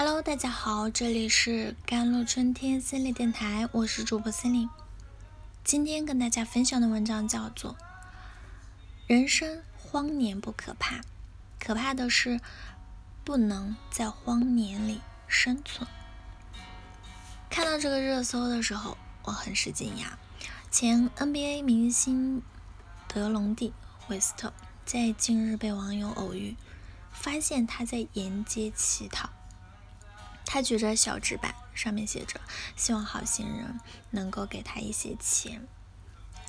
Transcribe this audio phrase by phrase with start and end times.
[0.00, 4.70] Hello，大家好，这里是甘露春天心理电台，我是主播心灵。
[5.64, 7.72] 今天跟大家分享的文章叫做
[9.08, 11.00] 《人生荒年不可怕，
[11.58, 12.40] 可怕的是
[13.24, 15.90] 不能在荒年里生存》。
[17.50, 20.12] 看到这个热搜的时候，我很是惊讶。
[20.70, 22.40] 前 NBA 明星
[23.08, 23.72] 德隆蒂
[24.06, 24.52] 韦斯特
[24.86, 26.54] 在近日被网友偶遇，
[27.10, 29.30] 发现他在沿街乞讨。
[30.50, 32.40] 他举着小纸板，上面写着
[32.74, 33.78] “希望好心人
[34.10, 35.68] 能够给他一些钱”。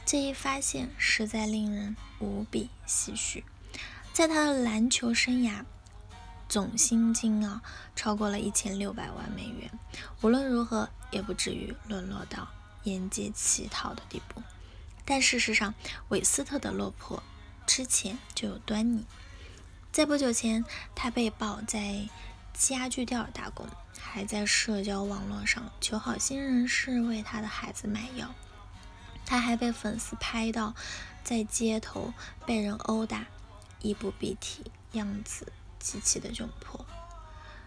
[0.05, 3.43] 这一发现实在令人无比唏嘘。
[4.13, 5.65] 在他的篮球生涯，
[6.47, 7.61] 总薪金啊
[7.93, 9.69] 超过了一千六百万美元。
[10.21, 12.47] 无论如何，也不至于沦落到
[12.83, 14.41] 沿街乞讨的地步。
[15.03, 15.73] 但事实上，
[16.07, 17.21] 韦斯特的落魄
[17.67, 19.05] 之前就有端倪。
[19.91, 20.63] 在不久前，
[20.95, 22.07] 他被曝在
[22.53, 23.67] 家具店打工。
[24.01, 28.33] 还在社交网络上求好心人士为他的孩子买药，
[29.25, 30.73] 他还被粉丝拍到
[31.23, 32.13] 在街头
[32.45, 33.25] 被人殴打，
[33.81, 36.83] 衣不蔽体，样子极其的窘迫。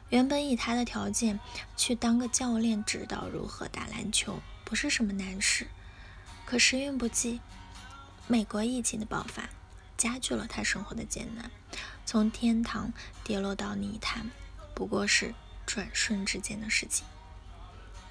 [0.08, 1.38] 原本以他的条件
[1.76, 5.68] 去当个教练，指导如何打篮球，不是什么难事。
[6.44, 7.40] 可时运不济，
[8.26, 9.48] 美国疫情的爆发
[9.96, 11.50] 加剧了他生活的艰难，
[12.04, 14.30] 从天堂跌落到泥潭，
[14.74, 15.34] 不过是。
[15.72, 17.06] 转瞬之间的事情，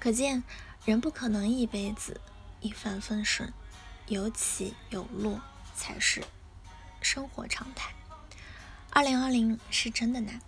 [0.00, 0.42] 可见
[0.84, 2.20] 人不可能一辈子
[2.60, 3.52] 一帆风顺，
[4.08, 5.40] 有起有落
[5.76, 6.24] 才是
[7.00, 7.92] 生活常态。
[8.90, 10.40] 二零二零是真的难，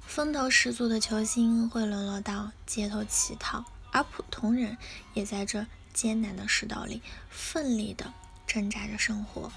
[0.00, 4.78] 风头十足的球星会沦落到街头乞讨，而普通人
[5.12, 8.14] 也在这艰难的世道里奋力的
[8.46, 9.52] 挣扎着生活。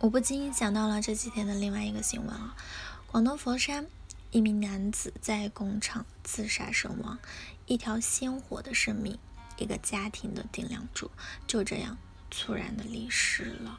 [0.00, 2.56] 我不禁想到了这几天的另外一个新闻啊，
[3.06, 3.86] 广东佛山。
[4.34, 7.16] 一名男子在工厂自杀身亡，
[7.66, 9.16] 一条鲜活的生命，
[9.58, 11.08] 一个家庭的顶梁柱，
[11.46, 11.96] 就这样
[12.32, 13.78] 猝然的离世了。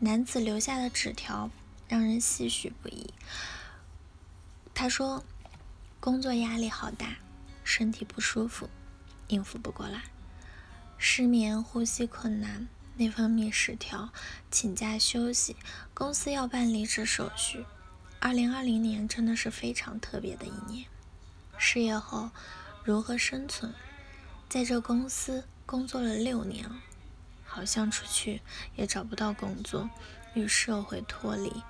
[0.00, 1.48] 男子留下的纸条
[1.86, 3.14] 让人唏嘘不已。
[4.74, 5.24] 他说
[6.00, 7.18] ：“工作压力好大，
[7.62, 8.68] 身体不舒服，
[9.28, 10.02] 应付不过来，
[10.98, 14.12] 失眠、呼吸困难、内分泌失调，
[14.50, 15.54] 请假休息，
[15.94, 17.64] 公司要办离职手续。”
[18.22, 20.86] 二零二零年真的是非常特别的一年。
[21.56, 22.30] 失业后
[22.84, 23.72] 如何生存？
[24.46, 26.68] 在这公司工作了六年，
[27.46, 28.42] 好像出去
[28.76, 29.88] 也找不到工作，
[30.34, 31.62] 与社会脱离，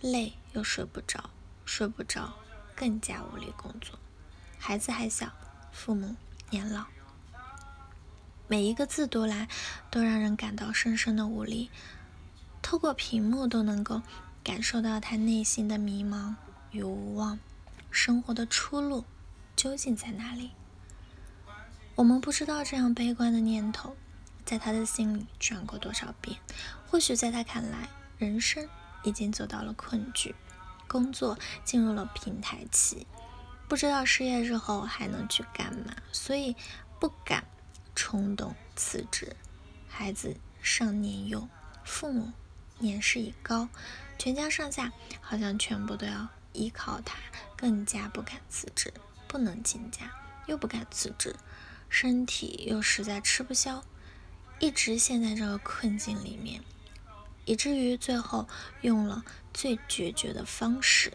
[0.00, 1.30] 累又睡不着，
[1.64, 2.34] 睡不着
[2.74, 3.96] 更加无力工作。
[4.58, 5.30] 孩子还小，
[5.70, 6.16] 父母
[6.50, 6.86] 年老，
[8.48, 9.48] 每一个字读来
[9.92, 11.70] 都让人感到深深的无力，
[12.60, 14.02] 透过屏幕都能够。
[14.44, 16.34] 感受到他内心的迷茫
[16.70, 17.38] 与无望，
[17.90, 19.06] 生活的出路
[19.56, 20.50] 究竟在哪里？
[21.94, 23.96] 我们不知道这样悲观的念头
[24.44, 26.38] 在他的心里转过多少遍。
[26.86, 27.88] 或许在他看来，
[28.18, 28.68] 人生
[29.02, 30.34] 已经走到了困局，
[30.86, 33.06] 工作进入了平台期，
[33.66, 36.54] 不知道失业之后还能去干嘛，所以
[37.00, 37.44] 不敢
[37.94, 39.34] 冲动辞职。
[39.88, 41.48] 孩子尚年幼，
[41.82, 42.30] 父母
[42.78, 43.68] 年事已高。
[44.16, 47.16] 全家上下好像全部都要依靠他，
[47.56, 48.94] 更加不敢辞职，
[49.26, 50.12] 不能请假，
[50.46, 51.34] 又不敢辞职，
[51.88, 53.82] 身体又实在吃不消，
[54.60, 56.62] 一直陷在这个困境里面，
[57.44, 58.48] 以至于最后
[58.82, 61.12] 用了最决绝的方式。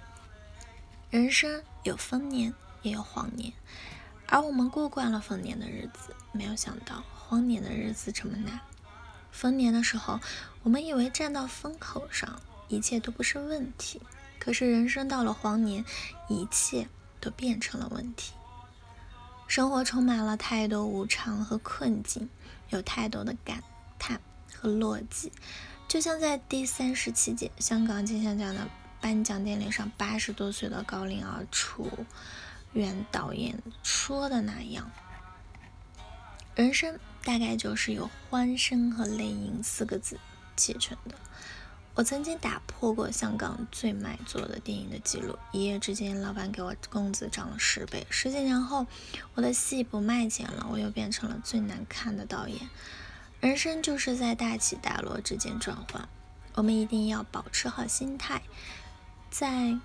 [1.09, 3.53] 人生有丰年，也有荒年，
[4.27, 8.59] 而我们过惯了丰年的日子，没有想到荒年的日子这么难。
[9.31, 10.19] 丰年的时候，
[10.63, 12.41] 我们以为站到风口上。
[12.71, 13.99] 一切都不是问题，
[14.37, 15.83] 可是人生到了黄年，
[16.27, 16.87] 一切
[17.19, 18.33] 都变成了问题。
[19.47, 22.29] 生活充满了太多无常和困境，
[22.69, 23.63] 有太多的感
[23.97, 24.21] 叹
[24.53, 25.31] 和落寂。
[25.87, 28.69] 就像在第三十七届香港金像奖的
[29.01, 32.05] 颁奖典礼上，八十多岁的高龄儿楚
[32.73, 34.91] 原导演说的那样
[36.53, 40.19] ：“人生大概就是由欢声和泪音四个字
[40.55, 41.15] 砌成的。”
[41.95, 48.07] 我曾经打破过香港最卖座的电影的记录，一夜之间，老板给我工资涨了十倍。
[48.09, 48.87] 十几年后，
[49.33, 52.69] 我的戏不卖钱了，我又变成了最难看的导演。
[53.41, 56.07] 人生就是在大起大落之间转换，
[56.53, 58.43] 我们一定要保持好心态，
[59.29, 59.77] 在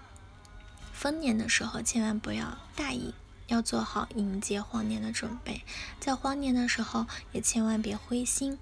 [0.92, 3.12] 丰年的时候千万不要大意，
[3.46, 5.62] 要做好迎接荒年的准备；
[6.00, 8.58] 在荒年的时候也千万别灰心，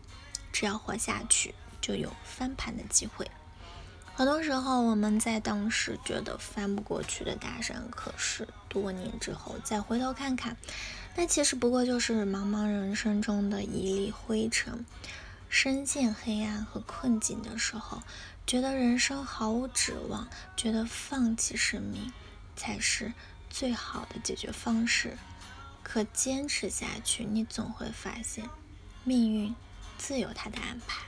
[0.52, 3.30] 只要活下去，就有翻盘的机会。
[4.14, 10.56] 很多时候，我们在当时觉得翻不过去的大山，可是多年之后再回头看看，
[11.16, 14.84] 那其实不过就是茫茫人生中的一粒灰尘。
[15.48, 18.02] 深陷黑暗和困境的时候，
[18.46, 22.10] 觉得人生毫无指望，觉得放弃生命
[22.56, 23.12] 才是
[23.52, 25.18] 最好的解决方式。
[25.84, 28.48] 可坚持下去，你总会发现，
[29.04, 29.54] 命运
[29.98, 31.02] 自有它的安排。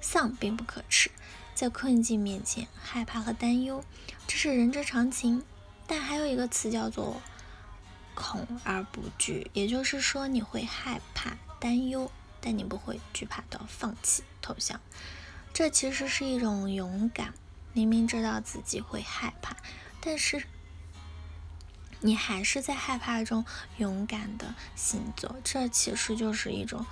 [0.00, 1.10] 丧并不可耻。
[1.54, 3.84] 在困境面前，害怕和担忧，
[4.26, 5.44] 这是人之常情。
[5.86, 7.22] 但还有一个词叫做
[8.16, 14.80] “恐而不惧”，也就是说，你会害怕、担忧，但你不会惧怕到放弃、投降。
[15.52, 17.32] 这其实是一种勇敢。
[17.72, 19.54] 明明知道自己会害怕，
[20.00, 20.44] 但是
[22.00, 23.44] 你还是在害怕中
[23.78, 25.36] 勇敢的行走。
[25.44, 26.84] 这其实就是一种。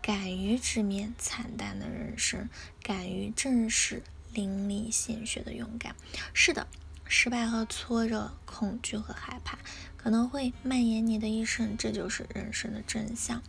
[0.00, 2.48] 敢于直面惨淡的人生，
[2.82, 4.02] 敢于正视
[4.32, 5.94] 淋漓鲜血的勇敢。
[6.32, 6.66] 是的，
[7.04, 9.58] 失败和挫折、恐惧和害怕
[9.98, 13.42] 可能会蔓延你的一生，这就是人生的真相。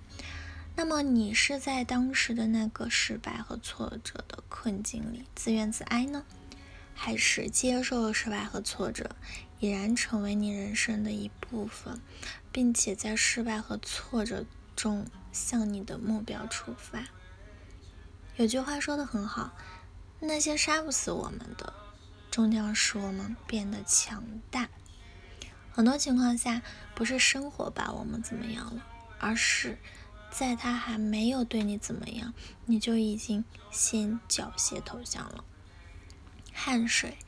[0.75, 6.25] 那么，你是在当时的那个失败和挫折的困境里自怨自哀呢，
[6.93, 9.15] 还是接受了失败和挫折，
[9.59, 12.01] 已然成为你人生的一部分，
[12.51, 14.45] 并且在失败和挫折
[14.75, 15.05] 中？
[15.31, 17.03] 向你的目标出发。
[18.35, 19.53] 有句话说的很好，
[20.19, 21.71] 那些杀不死我们的，
[22.31, 24.69] 终将使我们变得强大。
[25.71, 26.63] 很多情况下，
[26.95, 28.83] 不是生活把我们怎么样了，
[29.19, 29.77] 而是
[30.31, 32.33] 在他还没有对你怎么样，
[32.65, 35.43] 你就已经先缴械投降了。
[36.51, 37.19] 汗水、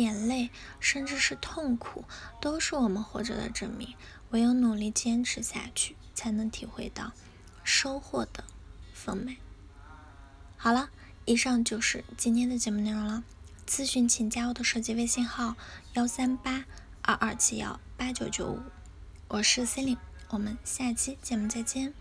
[0.00, 2.04] 眼泪，甚至是痛苦，
[2.40, 3.94] 都是我们活着的证明。
[4.30, 7.12] 唯有努力坚持下去，才能体会到。
[7.62, 8.44] 收获的
[8.92, 9.36] 丰美。
[10.56, 10.90] 好了，
[11.24, 13.22] 以上就是今天的节目内容了。
[13.68, 15.54] 咨询请加我的手机微信号：
[15.94, 16.64] 幺三八
[17.02, 18.60] 二二七幺八九九五。
[19.28, 20.00] 我是 c e l i n e
[20.30, 21.94] 我们下期节目再见。